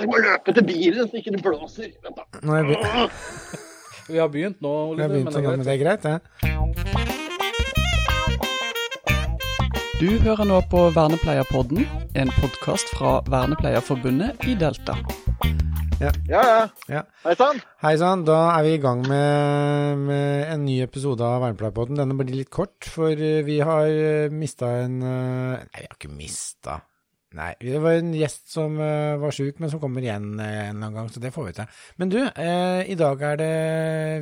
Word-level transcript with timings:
Jeg 0.00 0.08
må 0.08 0.16
løpe 0.22 0.52
til 0.56 0.64
bilen 0.64 1.08
så 1.10 1.18
ikke 1.20 1.32
det 1.34 1.42
blåser. 1.44 1.90
Vent 2.04 2.16
da. 2.16 2.24
Nå 2.46 2.54
er 2.56 2.64
vi, 2.68 2.74
Vi 4.10 4.18
har 4.18 4.28
begynt 4.32 4.58
nå, 4.64 4.70
vi 4.96 5.02
har 5.02 5.10
Oliver. 5.12 5.12
begynt 5.12 5.26
men 5.26 5.34
det 5.34 5.40
er 5.40 5.44
men 5.44 5.60
greit. 5.60 5.66
det 5.66 5.72
er 5.74 5.82
greit, 5.84 6.02
det. 6.02 6.16
Du 10.00 10.08
hører 10.24 10.44
nå 10.48 10.62
på 10.72 10.86
Vernepleierpodden, 10.96 11.84
en 12.16 12.30
podkast 12.40 12.88
fra 12.96 13.18
Vernepleierforbundet 13.28 14.40
i 14.48 14.54
Delta. 14.56 14.94
Ja, 16.00 16.08
ja. 16.32 16.44
Ja. 16.88 17.02
Hei 17.26 17.34
sann. 17.36 17.60
Hei 17.84 17.92
sann, 18.00 18.24
da 18.24 18.38
er 18.56 18.64
vi 18.64 18.72
i 18.78 18.80
gang 18.80 19.02
med, 19.04 19.98
med 20.08 20.48
en 20.54 20.64
ny 20.64 20.78
episode 20.86 21.20
av 21.28 21.42
Vernepleierpodden. 21.44 22.00
Denne 22.00 22.16
blir 22.16 22.32
litt 22.40 22.48
kort, 22.48 22.88
for 22.88 23.12
eh, 23.12 23.42
vi 23.44 23.58
har 23.60 24.32
mista 24.32 24.66
en 24.86 24.96
eh, 25.04 25.60
Nei, 25.60 25.82
vi 25.82 25.84
har 25.84 25.98
ikke 25.98 26.14
mista. 26.16 26.78
Nei, 27.38 27.52
det 27.62 27.78
var 27.78 27.94
en 27.94 28.10
gjest 28.16 28.48
som 28.50 28.74
uh, 28.80 29.14
var 29.22 29.34
sjuk, 29.34 29.60
men 29.62 29.70
som 29.70 29.78
kommer 29.82 30.02
igjen 30.02 30.32
uh, 30.34 30.42
en 30.42 30.48
eller 30.48 30.72
annen 30.72 30.96
gang, 30.96 31.10
så 31.14 31.22
det 31.22 31.30
får 31.30 31.44
vi 31.46 31.52
til. 31.60 31.76
Men 32.02 32.10
du, 32.10 32.18
uh, 32.26 32.80
i 32.82 32.96
dag 32.98 33.22
er 33.28 33.36
det 33.38 33.52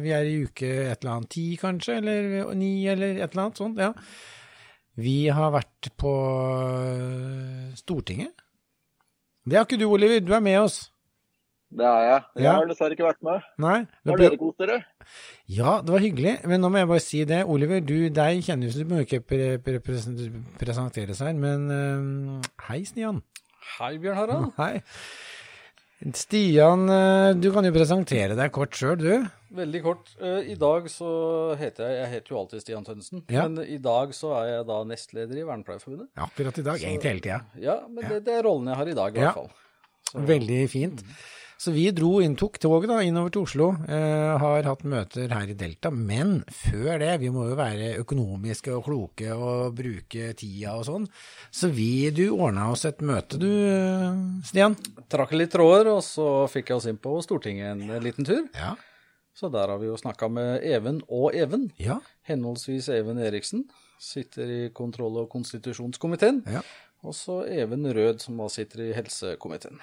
Vi 0.03 0.13
er 0.13 0.29
i 0.29 0.35
uke 0.45 0.69
et 0.91 0.99
eller 1.01 1.15
annet 1.15 1.31
ti, 1.33 1.47
kanskje, 1.61 1.97
eller 2.03 2.53
ni, 2.59 2.73
eller 2.93 3.17
et 3.17 3.31
eller 3.31 3.47
annet 3.47 3.63
sånt. 3.63 3.81
Ja. 3.81 3.95
Vi 4.99 5.17
har 5.33 5.55
vært 5.55 5.89
på 5.97 6.13
Stortinget. 7.81 8.45
Det 9.49 9.57
har 9.57 9.65
ikke 9.65 9.81
du, 9.81 9.89
Oliver. 9.89 10.21
Du 10.21 10.35
er 10.37 10.45
med 10.45 10.59
oss. 10.61 10.83
Det 11.71 11.85
er 11.85 12.01
jeg. 12.09 12.23
Jeg 12.37 12.45
Ja. 12.45 12.53
har 12.57 12.67
dessverre 12.67 12.95
ikke 12.97 13.05
vært 13.05 13.23
med. 13.23 13.43
Nei? 13.59 13.79
det 14.05 14.11
Har 14.11 14.17
dere 14.19 14.39
kost 14.41 14.59
dere? 14.59 14.85
Ja, 15.47 15.81
det 15.83 15.91
var 15.93 16.01
hyggelig, 16.01 16.45
men 16.49 16.61
nå 16.63 16.71
må 16.73 16.79
jeg 16.79 16.89
bare 16.89 17.01
si 17.05 17.25
det. 17.25 17.45
Oliver, 17.47 17.81
du, 17.85 18.09
deg 18.09 18.41
kjenner 18.43 18.65
jo, 18.69 18.73
så 18.73 18.85
du 18.85 18.95
må 18.95 19.03
ikke 19.05 19.21
pre 19.21 19.59
pre 19.59 19.79
pre 19.81 19.95
presenteres 20.59 21.21
her, 21.21 21.33
men 21.35 21.69
uh, 21.71 22.41
hei, 22.71 22.81
Stian. 22.89 23.23
Hei, 23.79 23.99
Bjørn 23.99 24.17
Harald. 24.17 24.53
Hei. 24.57 24.81
Stian, 26.15 26.87
eh, 26.89 27.33
du 27.35 27.49
kan 27.53 27.67
jo 27.67 27.73
presentere 27.75 28.37
deg 28.39 28.53
kort 28.55 28.77
sjøl, 28.79 28.97
du. 29.01 29.25
Veldig 29.59 29.81
kort. 29.83 30.13
Eh, 30.23 30.53
I 30.53 30.55
dag 30.61 30.85
så 30.93 31.09
heter 31.59 31.89
jeg 31.89 31.97
Jeg 31.99 32.11
heter 32.13 32.31
jo 32.35 32.39
alltid 32.39 32.63
Stian 32.63 32.85
Tønnesen, 32.87 33.25
Ja. 33.29 33.49
men 33.49 33.65
i 33.67 33.79
dag 33.83 34.13
så 34.15 34.31
er 34.39 34.47
jeg 34.53 34.67
da 34.69 34.77
nestleder 34.87 35.41
i 35.41 35.47
Vernepleierforbundet. 35.49 36.09
Akkurat 36.17 36.59
i 36.59 36.63
dag, 36.63 36.79
egentlig 36.79 37.11
hele 37.11 37.21
tida. 37.25 37.41
Ja, 37.59 37.81
men 37.89 38.05
Det, 38.09 38.25
det 38.25 38.37
er 38.39 38.47
rollen 38.47 38.69
jeg 38.71 38.77
har 38.79 38.87
i 38.89 38.95
dag, 38.95 39.17
i 39.17 39.19
Ja. 39.21 39.33
hvert 39.33 39.35
fall. 39.35 39.51
Så- 40.13 40.23
Veldig 40.25 40.71
fint. 40.71 41.03
Så 41.59 41.73
vi 41.75 41.89
dro 41.91 42.21
inn, 42.23 42.37
tok 42.39 42.61
toget 42.63 42.87
da, 42.87 43.01
innover 43.03 43.33
til 43.35 43.43
Oslo, 43.43 43.67
eh, 43.91 44.35
har 44.39 44.67
hatt 44.69 44.85
møter 44.87 45.33
her 45.35 45.51
i 45.51 45.57
Delta, 45.59 45.91
men 45.91 46.45
før 46.55 47.01
det, 47.03 47.17
vi 47.19 47.33
må 47.35 47.49
jo 47.49 47.57
være 47.59 47.97
økonomiske 47.99 48.77
og 48.77 48.85
kloke 48.87 49.35
og 49.35 49.75
bruke 49.81 50.31
tida 50.39 50.77
og 50.79 50.87
sånn, 50.87 51.09
så 51.51 51.73
vi, 51.75 52.13
du 52.15 52.29
ordna 52.37 52.69
oss 52.71 52.87
et 52.87 53.03
møte 53.03 53.43
du, 53.43 53.51
eh, 53.51 54.23
Stian? 54.47 54.79
Trakk 55.11 55.35
litt 55.35 55.51
tråder, 55.57 55.91
og 55.97 56.05
så 56.07 56.47
fikk 56.47 56.71
jeg 56.71 56.79
oss 56.79 56.87
inn 56.93 57.03
på 57.03 57.19
Stortinget 57.27 57.75
en 57.75 57.85
ja. 57.91 58.01
liten 58.07 58.29
tur. 58.29 58.47
Ja. 58.55 58.77
Så 59.35 59.51
der 59.51 59.75
har 59.75 59.83
vi 59.83 59.91
jo 59.91 59.99
snakka 59.99 60.31
med 60.31 60.63
Even 60.63 61.03
og 61.11 61.35
Even. 61.35 61.73
Ja. 61.83 61.99
Henholdsvis 62.31 62.87
Even 62.95 63.19
Eriksen, 63.19 63.67
sitter 63.99 64.47
i 64.47 64.65
kontroll- 64.71 65.25
og 65.25 65.33
konstitusjonskomiteen. 65.35 66.45
Ja. 66.47 66.63
Og 67.03 67.19
så 67.19 67.43
Even 67.51 67.83
Rød, 67.87 68.23
som 68.23 68.39
da 68.39 68.47
sitter 68.47 68.87
i 68.87 68.95
helsekomiteen. 68.95 69.83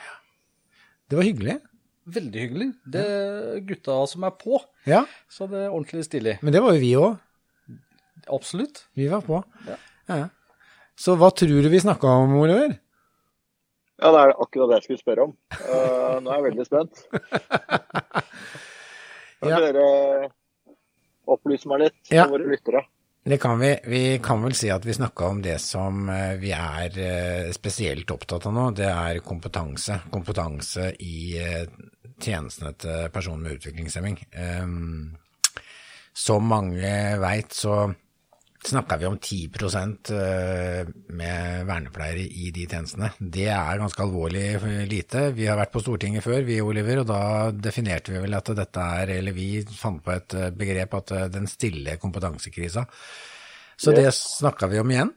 Det 1.09 1.15
var 1.19 1.23
hyggelig. 1.27 1.57
Veldig 2.05 2.41
hyggelig. 2.41 2.67
Det 2.93 3.01
er 3.01 3.59
gutta 3.65 3.95
som 4.09 4.23
er 4.27 4.33
på, 4.37 4.59
Ja, 4.85 5.03
så 5.29 5.47
det 5.49 5.63
er 5.65 5.69
ordentlig 5.73 6.03
stilig. 6.05 6.37
men 6.41 6.53
det 6.53 6.61
var 6.61 6.73
jo 6.75 6.79
vi 6.83 6.93
òg. 6.95 7.19
Absolutt. 8.31 8.83
Vi 8.97 9.07
var 9.09 9.21
på. 9.25 9.43
Ja. 9.67 9.77
Ja. 10.09 10.27
Så 10.97 11.15
hva 11.19 11.29
tror 11.35 11.61
du 11.65 11.69
vi 11.69 11.79
snakka 11.81 12.07
om, 12.07 12.35
Oliver? 12.39 12.77
Ja, 14.01 14.11
det 14.11 14.19
er 14.21 14.33
akkurat 14.43 14.69
det 14.69 14.77
jeg 14.79 14.83
skulle 14.83 15.01
spørre 15.03 15.23
om. 15.29 15.33
Uh, 15.55 16.19
nå 16.21 16.31
er 16.31 16.35
jeg 16.39 16.45
veldig 16.49 16.65
spent. 16.67 17.03
Kan 19.41 19.49
Ja. 19.51 19.59
dere 19.61 20.29
opplyse 21.27 21.67
meg 21.69 21.79
litt, 21.85 21.99
Ja. 22.11 22.23
for 22.25 22.37
våre 22.37 22.49
lyttere? 22.49 22.81
Det 23.27 23.37
kan 23.37 23.59
vi. 23.59 23.77
Vi 23.83 24.19
kan 24.23 24.43
vel 24.43 24.53
si 24.53 24.67
at 24.69 24.83
vi 24.85 24.93
snakka 24.93 25.25
om 25.33 25.39
det 25.41 25.57
som 25.57 26.09
eh, 26.13 26.35
vi 26.37 26.51
er 26.53 26.97
eh, 27.01 27.47
spesielt 27.57 28.11
opptatt 28.13 28.45
av 28.45 28.53
nå. 28.53 28.65
Det 28.77 28.85
er 28.85 29.17
kompetanse. 29.25 29.97
Kompetanse 30.13 30.91
i 31.01 31.33
eh, 31.41 31.63
tjenestene 32.21 32.75
til 32.77 33.09
personer 33.09 33.47
med 33.47 33.57
utviklingshemming. 33.57 34.19
Ehm, 34.29 35.15
Som 36.13 36.45
mange 36.47 37.17
veit, 37.19 37.51
så 37.51 37.89
snakka 38.65 38.97
vi 38.97 39.05
om 39.05 39.17
10 39.17 39.49
eh, 40.11 40.87
med 41.07 41.65
vernepleiere 41.67 42.23
i 42.25 42.51
de 42.55 42.65
tjenestene. 42.69 43.11
Det 43.19 43.47
er 43.53 43.81
ganske 43.81 44.03
alvorlig 44.03 44.45
eh, 44.55 44.85
lite. 44.89 45.29
Vi 45.37 45.47
har 45.49 45.59
vært 45.59 45.73
på 45.73 45.83
Stortinget 45.83 46.25
før, 46.25 46.41
vi 46.47 46.61
Oliver, 46.61 47.03
og 47.03 47.09
da 47.09 47.21
definerte 47.51 48.13
vi 48.13 48.23
vel 48.23 48.37
at 48.37 48.51
dette 48.57 48.87
er, 48.99 49.13
eller 49.19 49.35
vi 49.35 49.49
fant 49.69 50.01
på 50.03 50.13
et 50.15 50.37
eh, 50.39 50.51
begrep, 50.55 50.97
at 51.01 51.15
den 51.33 51.49
stille 51.51 51.97
kompetansekrisa. 52.01 52.85
Så 53.77 53.91
det 53.95 54.07
snakka 54.15 54.69
vi 54.71 54.79
om 54.79 54.91
igjen. 54.91 55.11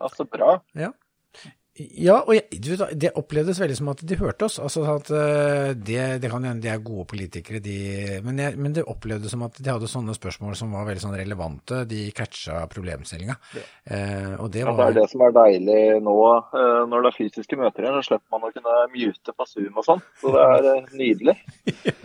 Ja, 0.00 0.08
så 0.10 0.24
bra. 0.26 0.56
Ja. 0.78 0.90
Ja, 1.74 2.20
og 2.20 2.36
jeg, 2.36 2.58
du, 2.62 2.68
det 2.94 3.08
opplevdes 3.18 3.58
veldig 3.58 3.74
som 3.74 3.88
at 3.90 4.02
de 4.06 4.14
hørte 4.20 4.46
oss. 4.46 4.60
Altså 4.62 4.84
at 4.92 5.08
eh, 5.10 5.72
det, 5.74 6.20
det 6.22 6.30
kan 6.30 6.44
hende 6.46 6.62
de 6.62 6.70
er 6.70 6.82
gode 6.84 7.02
politikere, 7.10 7.58
de, 7.64 7.78
men, 8.22 8.38
jeg, 8.38 8.54
men 8.62 8.76
det 8.76 8.84
opplevdes 8.86 9.34
som 9.34 9.42
at 9.42 9.58
de 9.58 9.72
hadde 9.72 9.90
sånne 9.90 10.14
spørsmål 10.14 10.54
som 10.60 10.70
var 10.76 10.86
veldig 10.86 11.02
sånn 11.02 11.18
relevante. 11.18 11.82
De 11.90 12.04
catcha 12.14 12.60
problemstillinga. 12.70 13.34
Eh, 13.90 14.36
og 14.38 14.52
det 14.54 14.62
Ja, 14.62 14.76
det 14.78 14.86
er 14.86 14.98
det 15.00 15.08
som 15.10 15.26
er 15.26 15.34
deilig 15.34 15.80
nå 16.06 16.16
eh, 16.30 16.80
når 16.92 17.08
det 17.08 17.10
er 17.10 17.18
fysiske 17.18 17.58
møter 17.58 17.88
igjen. 17.88 17.98
Så 17.98 18.12
slipper 18.12 18.36
man 18.36 18.46
å 18.46 18.54
kunne 18.54 18.80
mute 18.94 19.34
på 19.34 19.50
Zoom 19.50 19.82
og 19.82 19.88
sånn. 19.90 20.04
Så 20.22 20.34
det 20.36 20.48
er 20.54 20.70
eh, 20.76 20.92
nydelig. 20.94 21.38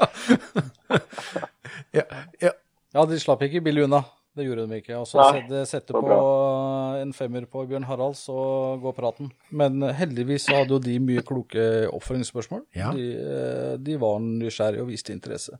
ja, 2.00 2.10
ja, 2.42 2.58
Ja, 2.98 3.06
de 3.06 3.22
slapp 3.22 3.46
ikke 3.46 3.62
billig 3.62 3.86
unna. 3.86 4.02
Det 4.40 4.46
gjorde 4.48 4.66
de 4.72 4.80
ikke. 4.80 4.96
Og 5.02 5.08
så 5.10 5.20
Nei, 5.20 5.64
sette, 5.68 5.92
på 5.92 6.02
bra. 6.06 6.18
på 6.18 7.02
en 7.04 7.14
femmer 7.16 7.48
på 7.52 7.66
Bjørn 7.70 7.88
Harald, 7.90 8.16
så 8.20 8.36
går 8.82 8.96
praten. 8.98 9.32
Men 9.52 9.84
heldigvis 10.00 10.48
så 10.48 10.62
hadde 10.62 10.78
jo 10.78 10.82
de 10.84 10.96
mye 11.04 11.24
kloke 11.28 11.66
oppfølgingsspørsmål. 11.92 12.64
Ja. 12.80 12.94
De, 12.96 13.08
eh, 13.20 13.74
de 13.84 13.98
var 14.00 14.22
nysgjerrige 14.24 14.86
og 14.86 14.94
viste 14.94 15.12
interesse. 15.16 15.60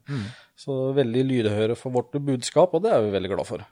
Så 0.60 0.78
veldig 0.96 1.26
lydhøre 1.28 1.76
for 1.80 1.92
vårt 1.96 2.16
budskap, 2.24 2.74
og 2.76 2.84
det 2.88 2.96
er 2.96 3.04
vi 3.06 3.12
veldig 3.18 3.34
glad 3.36 3.48
for. 3.52 3.66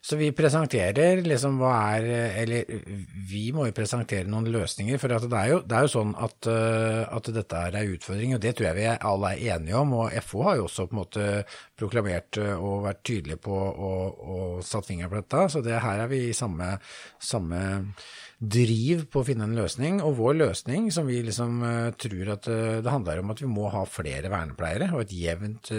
Så 0.00 0.16
vi 0.16 0.30
presenterer 0.32 1.20
liksom 1.20 1.58
hva 1.60 1.74
er 1.92 2.06
Eller 2.40 2.68
vi 3.28 3.50
må 3.52 3.66
jo 3.68 3.74
presentere 3.76 4.28
noen 4.30 4.48
løsninger. 4.48 4.96
For 5.00 5.12
det, 5.12 5.28
er 5.36 5.50
jo, 5.52 5.58
det 5.60 5.76
er 5.76 5.84
jo 5.84 5.92
sånn 5.92 6.14
at, 6.16 6.48
eh, 6.48 7.02
at 7.04 7.28
dette 7.36 7.60
er 7.68 7.76
en 7.76 7.92
utfordring, 7.96 8.32
og 8.36 8.40
det 8.40 8.54
tror 8.56 8.70
jeg 8.70 8.78
vi 8.78 8.86
alle 9.10 9.34
er 9.34 9.58
enige 9.58 9.76
om. 9.76 9.92
Og 10.00 10.16
FO 10.24 10.46
har 10.48 10.56
jo 10.56 10.64
også 10.70 10.88
på 10.88 10.96
en 10.96 11.02
måte 11.02 11.26
proklamert 11.78 12.40
eh, 12.40 12.54
og 12.56 12.86
vært 12.88 13.04
tydelige 13.10 13.42
på 13.44 13.60
og, 13.60 14.24
og 14.24 14.64
satt 14.64 14.88
fingeren 14.88 15.12
på 15.12 15.20
dette. 15.20 15.44
Så 15.52 15.64
det, 15.66 15.76
her 15.84 16.06
er 16.06 16.10
vi 16.10 16.22
i 16.30 16.36
samme, 16.36 16.72
samme 17.20 17.62
driv 18.40 19.04
på 19.12 19.20
å 19.20 19.28
finne 19.28 19.50
en 19.50 19.56
løsning. 19.60 20.00
Og 20.00 20.16
vår 20.22 20.40
løsning, 20.40 20.88
som 20.96 21.12
vi 21.12 21.20
liksom 21.28 21.60
eh, 21.68 21.92
tror 22.00 22.34
at 22.38 22.48
det 22.48 22.96
handler 22.96 23.20
om 23.20 23.36
at 23.36 23.44
vi 23.44 23.52
må 23.52 23.68
ha 23.76 23.84
flere 23.84 24.32
vernepleiere, 24.32 24.94
og 24.96 25.04
et 25.04 25.16
jevnt 25.20 25.74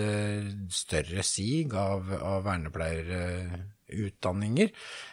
større 0.78 1.26
sig 1.26 1.66
av, 1.74 2.14
av 2.22 2.52
vernepleierutdanninger. 3.91 4.72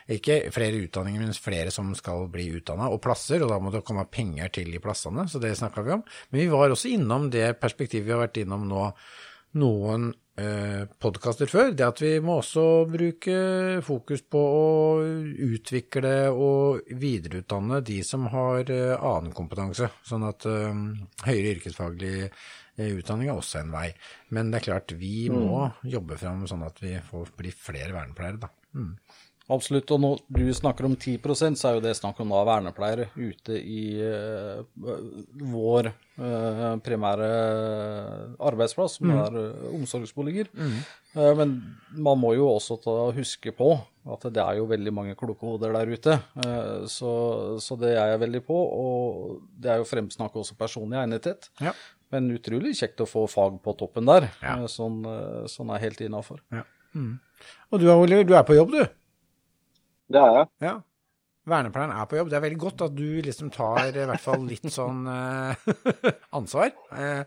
Ikke 0.09 0.39
flere 0.55 0.83
utdanninger, 0.85 1.21
men 1.21 1.35
flere 1.35 1.71
som 1.71 1.95
skal 1.95 2.29
bli 2.33 2.49
utdanna, 2.59 2.89
og 2.91 3.03
plasser. 3.03 3.43
Og 3.43 3.51
da 3.51 3.59
må 3.59 3.73
det 3.75 3.85
komme 3.87 4.07
penger 4.11 4.49
til 4.49 4.73
de 4.73 4.79
plassene, 4.79 5.29
så 5.29 5.39
det 5.39 5.57
snakka 5.59 5.83
vi 5.83 5.97
om. 5.99 6.05
Men 6.31 6.41
vi 6.41 6.53
var 6.53 6.71
også 6.71 6.89
innom 6.95 7.31
det 7.31 7.59
perspektivet 7.61 8.07
vi 8.07 8.13
har 8.13 8.25
vært 8.27 8.41
innom 8.43 8.69
nå 8.69 8.91
noen 9.59 10.11
eh, 10.37 10.85
podkaster 11.01 11.49
før, 11.49 11.71
det 11.73 11.87
at 11.87 12.03
vi 12.03 12.11
må 12.21 12.39
også 12.43 12.85
bruke 12.91 13.39
fokus 13.85 14.21
på 14.29 14.39
å 14.39 14.67
utvikle 15.49 16.13
og 16.29 16.93
videreutdanne 17.01 17.81
de 17.81 18.03
som 18.05 18.29
har 18.29 18.69
eh, 18.69 18.93
annen 18.93 19.33
kompetanse, 19.37 19.89
sånn 20.05 20.29
at 20.29 20.45
eh, 20.49 20.85
høyere 21.25 21.57
yrkesfaglig 21.57 22.15
eh, 22.29 22.93
utdanning 22.93 23.33
er 23.33 23.41
også 23.41 23.63
en 23.63 23.73
vei. 23.73 23.89
Men 24.37 24.53
det 24.53 24.61
er 24.61 24.69
klart, 24.69 24.97
vi 25.01 25.31
må 25.33 25.65
jobbe 25.83 26.21
fram 26.21 26.45
sånn 26.51 26.69
at 26.69 26.85
vi 26.85 26.99
får 27.09 27.33
bli 27.41 27.55
flere 27.55 27.97
vernepleiere, 27.97 28.45
da. 28.45 28.53
Mm. 28.75 28.93
Absolutt. 29.49 29.89
Og 29.97 30.01
når 30.03 30.19
du 30.29 30.43
snakker 30.53 30.85
om 30.85 30.93
10% 30.93 31.57
så 31.57 31.71
er 31.71 31.77
jo 31.79 31.85
det 31.87 31.95
snakk 31.97 32.19
om 32.21 32.35
da 32.35 32.43
vernepleiere 32.45 33.07
ute 33.17 33.57
i 33.57 33.97
uh, 33.97 34.61
vår 35.41 35.89
uh, 36.21 36.75
primære 36.85 37.29
arbeidsplass, 38.45 38.99
som 38.99 39.15
er 39.15 39.39
uh, 39.41 39.71
omsorgsboliger. 39.73 40.51
Eh, 40.59 41.33
men 41.39 41.57
man 41.97 42.21
må 42.21 42.35
jo 42.37 42.51
også 42.53 42.77
ta, 42.85 42.97
huske 43.17 43.55
på 43.57 43.71
at 44.09 44.29
det 44.33 44.41
er 44.45 44.59
jo 44.61 44.69
veldig 44.69 44.93
mange 44.95 45.17
kloke 45.19 45.49
hoder 45.49 45.73
der 45.77 45.91
ute. 45.97 46.19
Eh, 46.45 46.85
så, 46.89 47.13
så 47.65 47.77
det 47.81 47.95
er 47.97 48.13
jeg 48.15 48.23
veldig 48.27 48.45
på. 48.47 48.57
Og 48.85 49.39
det 49.57 49.73
er 49.73 49.81
jo 49.81 49.89
fremsnakk 49.89 50.37
også 50.41 50.57
personlig 50.61 51.01
egnethet. 51.01 51.49
Ja. 51.65 51.73
Men 52.13 52.31
utrolig 52.33 52.77
kjekt 52.79 53.01
å 53.05 53.09
få 53.09 53.27
fag 53.29 53.59
på 53.65 53.75
toppen 53.81 54.09
der. 54.09 54.29
Ja. 54.45 54.59
Eh, 54.61 54.69
Sånn, 54.73 55.01
eh, 55.09 55.45
sånn 55.53 55.73
er 55.75 55.83
helt 55.89 56.01
innafor. 56.05 56.45
Ja. 56.53 56.65
Mm. 56.99 57.15
Og 57.71 57.81
du 57.83 57.87
Oliver, 57.93 58.25
du 58.27 58.35
er 58.35 58.47
på 58.49 58.57
jobb, 58.59 58.73
du? 58.75 58.83
Det 60.09 60.21
er 60.23 60.39
jeg. 60.41 60.49
Ja. 60.65 60.75
Vernepleieren 61.49 61.95
er 61.97 62.09
på 62.11 62.19
jobb. 62.19 62.29
Det 62.33 62.37
er 62.39 62.45
veldig 62.45 62.61
godt 62.61 62.83
at 62.89 62.97
du 62.97 63.07
liksom 63.25 63.53
tar 63.55 63.87
i 63.89 64.09
hvert 64.11 64.25
fall 64.25 64.43
litt 64.49 64.67
sånn 64.73 65.07
uh, 65.09 65.69
ansvar. 66.39 66.75
Uh, 66.93 67.23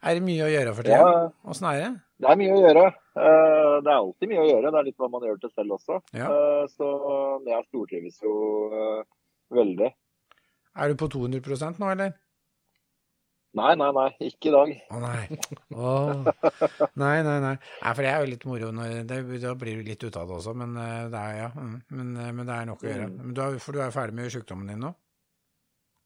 er 0.00 0.16
det 0.16 0.24
mye 0.24 0.46
å 0.46 0.50
gjøre 0.50 0.72
for 0.74 0.86
tida? 0.88 0.98
Ja. 1.04 1.26
Åssen 1.52 1.68
er 1.70 1.78
det? 1.82 1.90
Det 2.20 2.30
er 2.32 2.38
mye 2.40 2.56
å 2.56 2.62
gjøre. 2.64 2.84
Uh, 3.16 3.76
Det 3.84 3.90
er 3.90 3.96
alltid 3.98 4.30
mye 4.32 4.42
å 4.42 4.48
gjøre. 4.48 4.70
Det 4.72 4.80
er 4.80 4.86
litt 4.88 4.98
hva 5.00 5.08
man 5.12 5.26
gjør 5.28 5.38
til 5.42 5.52
selv 5.54 5.76
også. 5.76 5.98
Ja. 6.16 6.26
Eh, 6.28 6.64
Så 6.72 6.88
jeg 7.46 7.66
stortrives 7.68 8.18
jo 8.24 8.32
eh, 8.76 9.04
veldig. 9.56 9.88
Er 10.80 10.92
du 10.92 10.98
på 11.00 11.08
200% 11.12 11.80
nå, 11.80 11.88
eller? 11.94 12.12
Nei, 13.58 13.72
nei, 13.74 13.90
nei. 13.90 14.10
Ikke 14.28 14.50
i 14.50 14.52
dag. 14.54 14.72
Å 14.94 14.98
nei. 15.02 15.38
Åh. 15.74 16.10
Nei, 17.02 17.16
nei, 17.26 17.38
nei. 17.42 17.56
Nei, 17.56 17.94
For 17.96 18.02
det 18.04 18.10
er 18.12 18.22
jo 18.22 18.30
litt 18.30 18.46
moro. 18.46 18.68
Når 18.74 19.00
det, 19.10 19.18
da 19.42 19.54
blir 19.58 19.80
du 19.80 19.88
litt 19.88 20.04
ute 20.04 20.20
av 20.20 20.30
det 20.30 20.36
også, 20.36 20.54
men 20.60 20.76
eh, 20.78 21.08
det 21.10 21.22
er, 21.22 21.38
ja. 21.40 21.48
mm, 21.56 21.76
Men, 21.90 22.12
eh, 22.14 22.30
men 22.36 22.46
det 22.46 22.56
er 22.56 22.68
nok 22.70 22.84
å 22.84 22.90
gjøre. 22.90 23.08
Men 23.16 23.34
du 23.34 23.42
er, 23.42 23.58
for 23.64 23.74
du 23.74 23.82
er 23.82 23.94
ferdig 23.94 24.18
med 24.20 24.30
sykdommen 24.34 24.70
din 24.70 24.84
nå? 24.86 24.92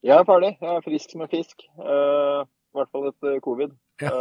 Jeg 0.05 0.17
er 0.17 0.27
ferdig. 0.29 0.55
Jeg 0.61 0.73
er 0.73 0.85
frisk 0.85 1.13
som 1.13 1.25
en 1.25 1.33
fisk. 1.33 1.67
Uh, 1.81 2.45
I 2.45 2.79
hvert 2.79 2.93
fall 2.97 3.09
etter 3.13 3.41
covid. 3.45 3.81
Ja. 4.05 4.13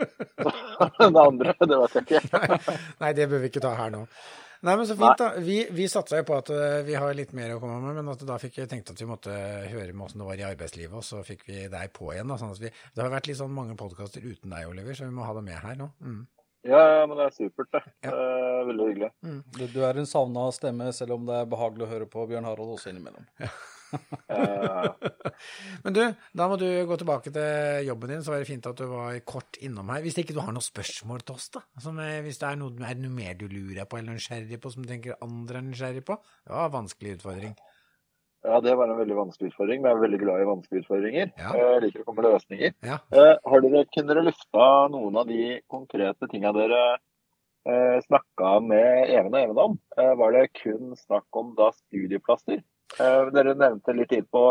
Uh, 0.00 0.94
det 0.96 1.20
andre, 1.20 1.52
det 1.60 1.76
vet 1.76 1.96
jeg 1.98 2.06
ikke. 2.06 2.76
Nei, 3.02 3.10
det 3.18 3.26
bør 3.28 3.42
vi 3.42 3.50
ikke 3.50 3.60
ta 3.60 3.74
her 3.76 3.90
nå. 3.92 3.98
Nei, 4.60 4.74
men 4.76 4.84
så 4.84 4.96
fint, 4.96 5.16
da. 5.16 5.30
Vi, 5.40 5.56
vi 5.72 5.86
satsa 5.88 6.18
jo 6.20 6.26
på 6.28 6.36
at 6.36 6.50
eh, 6.52 6.80
vi 6.84 6.96
har 7.00 7.14
litt 7.16 7.30
mer 7.36 7.54
å 7.54 7.60
komme 7.62 7.78
med, 7.80 7.96
men 7.96 8.10
at 8.12 8.24
da 8.28 8.36
fikk 8.40 8.58
jeg 8.60 8.68
tenkt 8.68 8.92
at 8.92 9.00
vi 9.00 9.08
måtte 9.08 9.32
høre 9.32 9.94
med 9.94 10.04
åssen 10.04 10.20
det 10.20 10.26
var 10.28 10.42
i 10.42 10.44
arbeidslivet, 10.50 10.96
og 10.98 11.06
så 11.06 11.22
fikk 11.24 11.46
vi 11.48 11.62
deg 11.72 11.94
på 11.96 12.10
igjen. 12.12 12.28
da, 12.28 12.36
sånn 12.40 12.52
at 12.52 12.60
vi, 12.60 12.68
Det 12.68 13.00
har 13.00 13.12
vært 13.14 13.30
litt 13.30 13.40
sånn 13.40 13.54
mange 13.56 13.78
podkaster 13.80 14.20
uten 14.26 14.52
deg, 14.52 14.68
Oliver, 14.68 14.98
så 14.98 15.08
vi 15.08 15.16
må 15.16 15.24
ha 15.24 15.32
deg 15.38 15.48
med 15.48 15.64
her 15.64 15.80
nå. 15.80 15.88
Mm. 16.04 16.20
Ja, 16.68 16.80
ja, 16.98 17.04
men 17.08 17.16
det 17.16 17.30
er 17.30 17.36
supert, 17.38 17.70
det. 17.72 17.80
Ja. 18.04 18.12
Eh, 18.12 18.60
veldig 18.68 18.88
hyggelig. 18.90 19.10
Du, 19.56 19.62
du 19.72 19.80
er 19.86 19.96
en 20.02 20.08
savna 20.10 20.44
stemme, 20.52 20.90
selv 20.92 21.16
om 21.16 21.24
det 21.30 21.38
er 21.40 21.48
behagelig 21.48 21.86
å 21.86 21.92
høre 21.94 22.08
på 22.12 22.26
Bjørn 22.28 22.48
Harald 22.50 22.74
også 22.76 22.92
innimellom. 22.92 23.24
Eh, 23.40 23.54
Men 25.84 25.94
du, 25.96 26.00
da 26.36 26.46
må 26.50 26.56
du 26.60 26.66
gå 26.88 26.96
tilbake 27.00 27.32
til 27.34 27.86
jobben 27.88 28.12
din, 28.14 28.22
så 28.24 28.34
var 28.34 28.42
det 28.42 28.48
fint 28.50 28.66
at 28.70 28.78
du 28.80 28.86
var 28.90 29.16
kort 29.28 29.58
innom 29.64 29.90
her. 29.94 30.02
Hvis 30.04 30.18
ikke 30.20 30.36
du 30.36 30.42
har 30.44 30.52
noen 30.54 30.64
spørsmål 30.64 31.24
til 31.24 31.38
oss, 31.38 31.48
da? 31.54 31.62
Som, 31.82 31.98
eh, 32.04 32.20
hvis 32.26 32.40
det 32.42 32.48
er 32.50 32.60
noe, 32.60 32.74
er 32.84 32.94
det 32.98 33.04
noe 33.06 33.16
mer 33.16 33.34
du 33.40 33.46
lurer 33.50 33.88
på 33.88 33.98
eller 34.00 34.16
nysgjerrig 34.18 34.60
på, 34.62 34.72
som 34.74 34.84
du 34.84 34.90
tenker 34.92 35.18
andre 35.24 35.60
er 35.62 35.66
nysgjerrig 35.70 36.04
på? 36.08 36.18
Det 36.44 36.54
var 36.54 36.70
en 36.70 36.76
vanskelig 36.78 37.18
utfordring. 37.18 37.54
ja, 38.44 38.60
det 38.64 38.72
var 38.78 38.88
en 38.88 38.96
veldig 39.00 39.16
vanskelig 39.18 39.50
utfordring, 39.52 39.82
men 39.82 39.90
jeg 39.90 39.98
er 39.98 40.04
veldig 40.06 40.20
glad 40.22 40.40
i 40.40 40.48
vanskelige 40.48 40.84
utfordringer. 40.86 41.32
Ja. 41.36 41.50
Eh, 41.52 41.68
Jeg 41.74 41.82
liker 41.86 42.00
å 42.00 42.08
komme 42.08 42.22
med 42.22 42.30
løsninger. 42.32 42.74
Ja. 42.88 42.98
Eh, 43.12 43.34
har 43.52 43.64
dere, 43.66 43.84
kunne 43.94 44.14
dere 44.14 44.26
lufta 44.30 44.66
noen 44.94 45.18
av 45.20 45.28
de 45.28 45.42
konkrete 45.68 46.28
tinga 46.32 46.52
dere 46.56 46.80
eh, 47.68 47.98
snakka 48.06 48.54
med 48.64 49.10
Even 49.12 49.34
og 49.34 49.40
Even 49.42 49.60
om? 49.66 49.78
Var 49.96 50.32
det 50.38 50.46
kun 50.62 50.94
snakk 50.96 51.28
om 51.36 51.52
da 51.58 51.68
studieplasser? 51.76 52.62
Eh, 52.98 53.30
dere 53.34 53.54
nevnte 53.54 53.94
litt 53.96 54.10
tid 54.10 54.26
på 54.32 54.50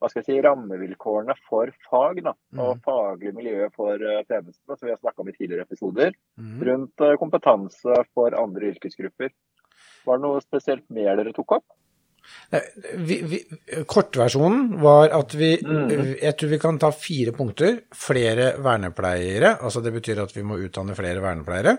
hva 0.00 0.10
skal 0.10 0.20
jeg 0.20 0.26
si, 0.26 0.40
rammevilkårene 0.44 1.36
for 1.48 1.70
fag 1.88 2.18
da, 2.26 2.34
og 2.60 2.80
faglig 2.84 3.32
miljø 3.36 3.70
for 3.76 3.94
eh, 3.96 4.24
tjenestene, 4.28 4.76
som 4.76 4.84
vi 4.84 4.92
har 4.92 5.00
snakka 5.00 5.22
om 5.22 5.30
i 5.30 5.36
tidligere 5.36 5.64
episoder. 5.68 6.12
Mhm. 6.40 6.58
Rundt 6.68 7.04
eh, 7.06 7.16
kompetanse 7.20 8.02
for 8.12 8.36
andre 8.36 8.74
yrkesgrupper. 8.74 9.32
Var 10.04 10.20
det 10.20 10.26
noe 10.26 10.42
spesielt 10.44 10.84
mer 10.92 11.16
dere 11.20 11.32
tok 11.36 11.56
opp? 11.60 11.66
Vi, 13.04 13.18
vi, 13.28 13.38
kortversjonen 13.88 14.78
var 14.80 15.12
at 15.12 15.34
vi 15.36 15.58
Mhm. 15.60 16.14
Jeg 16.22 16.36
tror 16.36 16.48
vi 16.48 16.58
kan 16.58 16.78
ta 16.78 16.90
fire 16.90 17.32
punkter. 17.32 17.82
Flere 17.92 18.54
vernepleiere, 18.58 19.58
altså 19.60 19.82
det 19.82 19.92
betyr 19.92 20.22
at 20.22 20.32
vi 20.36 20.42
må 20.42 20.56
utdanne 20.56 20.96
flere 20.96 21.20
vernepleiere. 21.20 21.78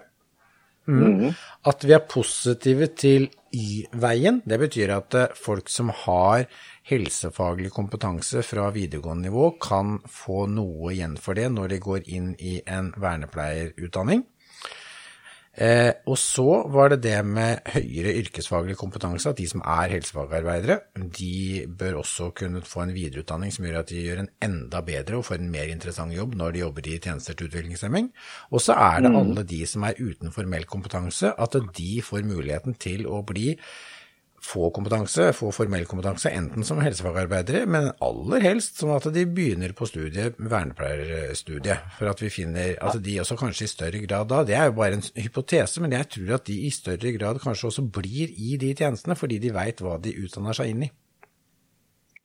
Mm. 0.88 1.34
At 1.66 1.84
vi 1.84 1.94
er 1.94 2.04
positive 2.06 2.88
til 2.94 3.30
Y-veien. 3.56 4.42
Det 4.46 4.60
betyr 4.60 4.92
at 4.98 5.16
eh, 5.16 5.36
folk 5.40 5.72
som 5.72 5.92
har 6.04 6.46
helsefaglig 6.86 7.72
kompetanse 7.74 8.44
fra 8.46 8.68
videregående 8.76 9.30
nivå, 9.30 9.50
kan 9.62 10.00
få 10.12 10.46
noe 10.52 10.92
igjen 10.94 11.16
for 11.22 11.38
det 11.40 11.48
når 11.54 11.74
de 11.74 11.82
går 11.88 12.10
inn 12.12 12.34
i 12.38 12.60
en 12.68 12.92
vernepleierutdanning. 13.00 14.26
Eh, 15.56 15.92
og 16.12 16.18
så 16.20 16.66
var 16.68 16.92
det 16.92 16.98
det 17.06 17.16
med 17.24 17.64
høyere 17.72 18.12
yrkesfaglig 18.20 18.76
kompetanse, 18.76 19.32
at 19.32 19.40
de 19.40 19.48
som 19.48 19.64
er 19.64 19.94
helsefagarbeidere, 19.94 20.80
de 21.16 21.64
bør 21.80 22.02
også 22.02 22.30
kunne 22.36 22.64
få 22.66 22.84
en 22.84 22.94
videreutdanning 22.96 23.54
som 23.56 23.68
gjør 23.68 23.80
at 23.80 23.94
de 23.94 24.04
gjør 24.04 24.26
en 24.26 24.32
enda 24.44 24.84
bedre 24.84 25.22
og 25.22 25.28
får 25.30 25.40
en 25.40 25.52
mer 25.54 25.72
interessant 25.72 26.16
jobb 26.16 26.36
når 26.36 26.56
de 26.56 26.64
jobber 26.66 26.90
i 26.92 27.00
tjenester 27.00 27.38
til 27.38 27.48
utviklingshemming. 27.48 28.12
Og 28.52 28.66
så 28.68 28.76
er 28.76 29.06
det 29.06 29.16
alle 29.16 29.48
de 29.48 29.62
som 29.70 29.88
er 29.88 30.02
uten 30.02 30.36
formell 30.36 30.68
kompetanse, 30.68 31.32
at 31.32 31.60
de 31.78 31.92
får 32.04 32.28
muligheten 32.28 32.76
til 32.76 33.08
å 33.08 33.24
bli 33.24 33.54
få 34.46 34.70
kompetanse, 34.76 35.32
få 35.36 35.50
formell 35.56 35.86
kompetanse, 35.90 36.30
enten 36.34 36.66
som 36.68 36.80
helsefagarbeidere, 36.84 37.64
men 37.70 37.90
aller 38.06 38.44
helst 38.46 38.82
sånn 38.82 38.94
at 38.96 39.08
de 39.16 39.24
begynner 39.26 39.74
på 39.78 39.88
studiet, 39.90 40.38
vernepleierstudiet, 40.40 41.88
for 41.98 42.12
at 42.12 42.22
vi 42.24 42.30
finner 42.34 42.76
at 42.86 43.00
de 43.04 43.18
også 43.24 43.38
kanskje 43.40 43.66
i 43.68 43.72
større 43.72 44.04
grad 44.06 44.30
da, 44.32 44.44
det 44.48 44.58
er 44.58 44.70
jo 44.70 44.78
bare 44.78 45.00
en 45.00 45.08
hypotese, 45.18 45.82
men 45.84 45.96
jeg 45.98 46.10
tror 46.18 46.36
at 46.38 46.46
de 46.50 46.60
i 46.68 46.72
større 46.74 47.16
grad 47.18 47.42
kanskje 47.44 47.72
også 47.72 47.88
blir 47.98 48.32
i 48.36 48.56
de 48.62 48.74
tjenestene, 48.78 49.18
fordi 49.20 49.42
de 49.44 49.54
veit 49.56 49.82
hva 49.84 49.98
de 50.02 50.14
utdanner 50.26 50.58
seg 50.58 50.72
inn 50.74 50.88
i. 50.88 50.92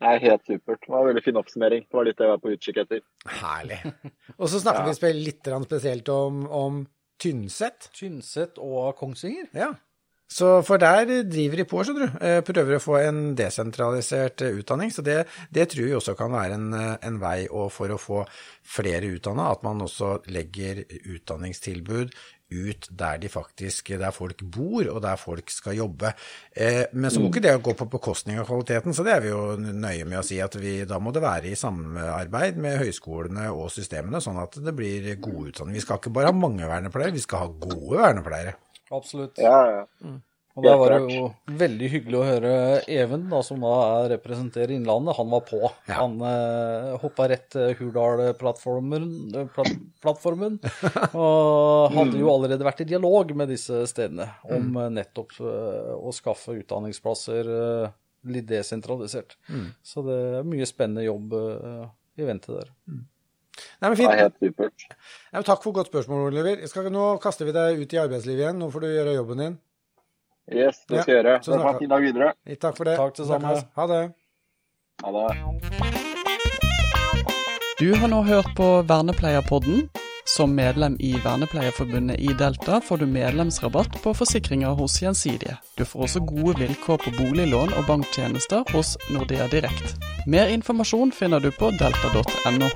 Det 0.01 0.09
er 0.09 0.23
helt 0.23 0.47
supert. 0.49 0.81
Det 0.81 0.89
var 0.89 1.03
en 1.03 1.11
veldig 1.11 1.23
fin 1.27 1.37
oppsummering. 1.37 1.83
Det 1.85 1.97
var 1.99 2.07
litt 2.09 2.17
det 2.17 2.25
jeg 2.25 2.33
var 2.33 2.41
på 2.41 2.53
utkikk 2.55 2.79
etter. 2.81 3.03
Herlig. 3.41 3.77
Og 4.39 4.47
så 4.49 4.61
snakker 4.63 4.87
vi 4.87 4.95
spe- 4.97 5.11
litt 5.13 5.51
spesielt 5.67 6.09
om, 6.15 6.39
om 6.49 6.79
Tynset. 7.21 7.91
Tynset 7.93 8.57
og 8.65 8.95
Kongsvinger. 8.97 9.51
Ja. 9.53 9.75
Så 10.31 10.61
for 10.63 10.79
der 10.79 11.09
driver 11.27 11.59
de 11.59 11.67
på, 11.67 11.83
skjønner 11.83 12.07
du. 12.07 12.19
Eh, 12.23 12.41
Prøver 12.47 12.77
å 12.77 12.83
få 12.83 13.01
en 13.03 13.23
desentralisert 13.39 14.45
eh, 14.47 14.61
utdanning. 14.61 14.93
Så 14.95 15.03
det, 15.03 15.25
det 15.51 15.67
tror 15.73 15.89
vi 15.89 15.97
også 15.99 16.15
kan 16.19 16.31
være 16.31 16.59
en, 16.59 16.69
eh, 16.79 16.93
en 17.09 17.19
vei 17.23 17.49
og 17.49 17.73
for 17.75 17.91
å 17.91 17.99
få 17.99 18.21
flere 18.63 19.11
utdanna, 19.11 19.49
at 19.51 19.65
man 19.67 19.83
også 19.83 20.21
legger 20.31 20.85
utdanningstilbud 20.87 22.15
ut 22.51 22.89
der 22.91 23.19
de 23.23 23.31
faktisk, 23.31 23.93
der 23.99 24.15
folk 24.15 24.43
bor 24.43 24.87
og 24.91 25.03
der 25.03 25.19
folk 25.21 25.51
skal 25.51 25.77
jobbe. 25.79 26.13
Eh, 26.55 26.85
men 26.93 27.11
så 27.11 27.23
må 27.23 27.31
ikke 27.31 27.45
det 27.45 27.57
gå 27.67 27.75
på 27.79 27.91
bekostning 27.91 28.41
av 28.43 28.49
kvaliteten, 28.49 28.95
så 28.95 29.07
det 29.07 29.17
er 29.17 29.27
vi 29.27 29.35
jo 29.35 29.45
nøye 29.59 30.07
med 30.07 30.23
å 30.23 30.25
si 30.27 30.41
at 30.43 30.55
vi, 30.59 30.81
da 30.87 30.99
må 31.03 31.15
det 31.15 31.23
være 31.25 31.51
i 31.51 31.59
samarbeid 31.59 32.59
med 32.63 32.81
høyskolene 32.83 33.51
og 33.55 33.71
systemene, 33.75 34.23
sånn 34.23 34.43
at 34.43 34.59
det 34.63 34.75
blir 34.79 35.13
gode 35.19 35.53
utdanninger. 35.53 35.79
Vi 35.79 35.87
skal 35.87 36.03
ikke 36.03 36.15
bare 36.15 36.33
ha 36.33 36.37
mange 36.37 36.67
vernepleiere, 36.71 37.15
vi 37.19 37.23
skal 37.23 37.47
ha 37.47 37.55
gode 37.71 38.03
vernepleiere. 38.03 38.59
Absolutt. 38.91 39.39
Ja, 39.39 39.61
ja. 39.71 40.19
Og 40.59 40.65
der 40.67 40.79
var 40.81 40.93
det 40.93 41.15
jo 41.15 41.27
veldig 41.61 41.89
hyggelig 41.93 42.17
å 42.19 42.25
høre 42.27 42.53
Even, 42.91 43.29
da, 43.31 43.39
som 43.47 43.63
da 43.63 43.71
er, 44.01 44.09
representerer 44.17 44.75
Innlandet. 44.75 45.15
Han 45.17 45.31
var 45.31 45.45
på. 45.47 45.61
Ja. 45.87 46.01
Han 46.01 46.17
eh, 46.27 46.89
hoppa 47.01 47.29
rett 47.31 47.47
til 47.55 47.77
Hurdal-plattformen, 47.79 49.07
eh, 49.39 49.47
plat, 49.55 50.27
og 51.15 51.95
hadde 51.95 52.19
jo 52.19 52.33
allerede 52.33 52.67
vært 52.67 52.83
i 52.83 52.89
dialog 52.91 53.31
med 53.39 53.53
disse 53.55 53.85
stedene 53.91 54.27
om 54.51 54.75
mm. 54.75 54.83
nettopp 54.99 55.39
eh, 55.39 55.95
å 55.95 56.13
skaffe 56.17 56.59
utdanningsplasser 56.59 57.55
eh, 57.55 57.97
litt 58.35 58.51
desentralisert. 58.51 59.39
Så 59.87 60.05
det 60.05 60.19
er 60.41 60.51
mye 60.51 60.69
spennende 60.69 61.07
jobb 61.07 61.39
eh, 61.39 61.87
i 62.21 62.27
vente 62.27 62.59
der. 62.59 62.75
Nei, 63.81 63.89
men 63.89 63.97
Det 63.97 63.99
fint. 63.99 64.13
er 64.13 64.17
helt 64.25 64.39
supert. 64.41 64.87
Ja, 65.33 65.43
takk 65.43 65.63
for 65.63 65.73
godt 65.73 65.87
spørsmål, 65.93 66.27
Oliver. 66.33 66.57
Jeg 66.61 66.69
Skal, 66.69 66.91
nå 66.91 67.21
kaster 67.23 67.45
vi 67.45 67.53
deg 67.53 67.81
ut 67.81 67.93
i 67.93 67.97
arbeidslivet 68.03 68.41
igjen. 68.45 68.59
Nå 68.59 68.71
får 68.73 68.81
du 68.81 68.87
gjøre 68.87 69.15
jobben 69.17 69.39
din. 69.45 69.59
Yes, 70.53 70.81
det 70.89 71.03
skal 71.03 71.15
jeg 71.15 71.25
Ja, 71.25 71.31
gjøre. 71.31 71.43
så 71.45 71.53
Ha 71.53 71.59
snakker- 71.59 71.73
en 71.75 71.79
fin 71.79 71.89
dag 71.89 72.03
videre. 72.03 72.33
Takk 72.61 72.77
for 72.77 72.85
det. 72.85 72.97
Takk 72.97 73.15
til 73.15 73.25
samme. 73.27 73.65
Ha 73.77 73.87
det. 73.87 74.13
Ha 75.05 75.11
det. 75.13 76.41
Du 77.79 77.95
har 77.95 78.09
nå 78.09 78.23
hørt 78.27 78.55
på 78.57 78.83
Vernepleierpodden. 78.87 79.89
Som 80.27 80.55
medlem 80.55 80.97
i 81.01 81.15
Vernepleierforbundet 81.25 82.21
i 82.21 82.33
Delta 82.39 82.81
får 82.81 82.99
du 82.99 83.07
medlemsrabatt 83.07 83.97
på 84.03 84.13
forsikringer 84.15 84.77
hos 84.79 85.01
Gjensidige. 85.03 85.57
Du 85.79 85.85
får 85.85 86.03
også 86.07 86.21
gode 86.27 86.55
vilkår 86.61 86.99
på 87.03 87.11
boliglån 87.17 87.73
og 87.73 87.87
banktjenester 87.89 88.63
hos 88.71 88.97
Nordea 89.11 89.49
Direkt. 89.49 89.97
Mer 90.27 90.47
informasjon 90.49 91.11
finner 91.13 91.41
du 91.41 91.51
på 91.51 91.71
delta.no. 91.79 92.69